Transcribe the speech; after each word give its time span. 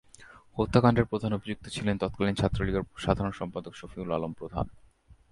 হত্যাকাণ্ডের 0.57 1.09
প্রধান 1.11 1.31
অভিযুক্ত 1.33 1.65
ছিলেন 1.75 1.95
তৎকালীন 2.01 2.35
ছাত্রলীগের 2.35 2.83
সাধারণ 2.97 3.33
সম্পাদক 3.39 3.73
শফিউল 3.75 4.09
আলম 4.17 4.31
প্রধান। 4.33 4.65